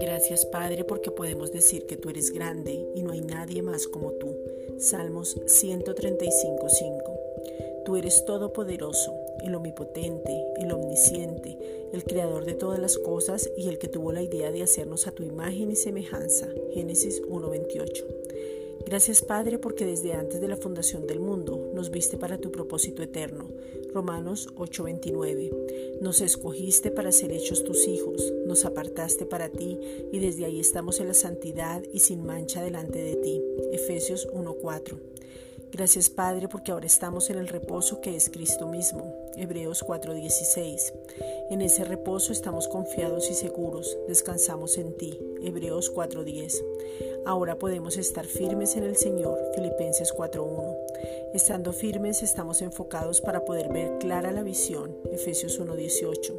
[0.00, 4.12] Gracias Padre porque podemos decir que tú eres grande y no hay nadie más como
[4.12, 4.36] tú.
[4.78, 7.82] Salmos 135.5.
[7.84, 9.12] Tú eres todopoderoso,
[9.44, 11.58] el omnipotente, el omnisciente,
[11.92, 15.12] el creador de todas las cosas y el que tuvo la idea de hacernos a
[15.12, 16.48] tu imagen y semejanza.
[16.72, 18.61] Génesis 1.28.
[18.86, 23.02] Gracias Padre porque desde antes de la fundación del mundo nos viste para tu propósito
[23.02, 23.48] eterno.
[23.92, 25.50] Romanos 8:29.
[26.00, 29.78] Nos escogiste para ser hechos tus hijos, nos apartaste para ti
[30.12, 33.42] y desde ahí estamos en la santidad y sin mancha delante de ti.
[33.72, 34.98] Efesios 1:4.
[35.72, 39.16] Gracias Padre porque ahora estamos en el reposo que es Cristo mismo.
[39.36, 40.92] Hebreos 4:16.
[41.48, 45.18] En ese reposo estamos confiados y seguros, descansamos en ti.
[45.42, 46.62] Hebreos 4:10.
[47.24, 49.38] Ahora podemos estar firmes en el Señor.
[49.54, 50.76] Filipenses 4:1.
[51.34, 54.96] Estando firmes estamos enfocados para poder ver clara la visión.
[55.10, 56.38] Efesios 1:18.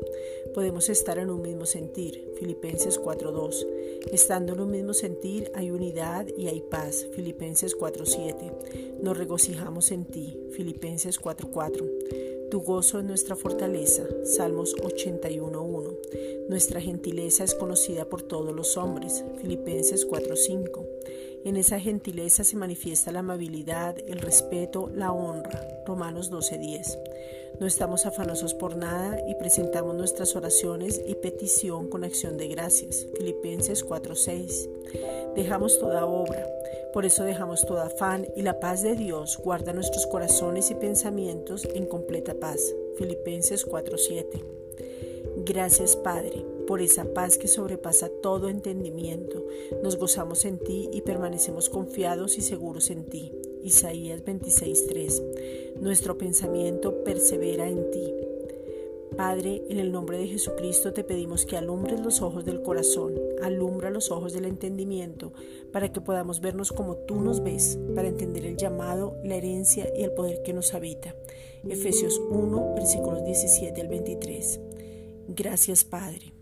[0.53, 2.31] Podemos estar en un mismo sentir.
[2.37, 3.65] Filipenses 4:2.
[4.11, 7.07] Estando en un mismo sentir hay unidad y hay paz.
[7.11, 8.51] Filipenses 4:7.
[9.01, 10.39] Nos regocijamos en ti.
[10.51, 11.85] Filipenses 4:4.
[12.51, 14.03] Tu gozo es nuestra fortaleza.
[14.25, 15.97] Salmos 81:1.
[16.49, 19.23] Nuestra gentileza es conocida por todos los hombres.
[19.41, 20.85] Filipenses 4:5.
[21.45, 25.67] En esa gentileza se manifiesta la amabilidad, el respeto, la honra.
[25.85, 26.97] Romanos 12:10.
[27.59, 33.07] No estamos afanosos por nada y presentamos nuestras oraciones y petición con acción de gracias.
[33.17, 34.69] Filipenses 4:6.
[35.35, 36.47] Dejamos toda obra,
[36.93, 41.67] por eso dejamos todo afán y la paz de Dios guarda nuestros corazones y pensamientos
[41.75, 42.73] en completa paz.
[42.97, 44.41] Filipenses 4:7.
[45.45, 49.45] Gracias Padre por esa paz que sobrepasa todo entendimiento.
[49.83, 53.31] Nos gozamos en ti y permanecemos confiados y seguros en ti.
[53.61, 55.21] Isaías 26:3.
[55.79, 58.11] Nuestro pensamiento persevera en ti.
[59.15, 63.91] Padre, en el nombre de Jesucristo te pedimos que alumbres los ojos del corazón, alumbra
[63.91, 65.31] los ojos del entendimiento,
[65.71, 70.01] para que podamos vernos como tú nos ves, para entender el llamado, la herencia y
[70.01, 71.15] el poder que nos habita.
[71.69, 74.59] Efesios 1, versículos 17 al 23.
[75.27, 76.33] Gracias, Padre.